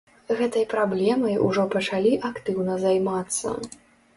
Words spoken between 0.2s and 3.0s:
Гэтай праблемай ужо пачалі актыўна